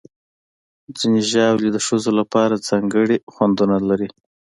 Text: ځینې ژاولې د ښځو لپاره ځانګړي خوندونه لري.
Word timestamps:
ځینې 0.97 1.19
ژاولې 1.31 1.69
د 1.71 1.77
ښځو 1.87 2.11
لپاره 2.19 2.63
ځانګړي 2.67 3.17
خوندونه 3.33 3.77
لري. 3.89 4.09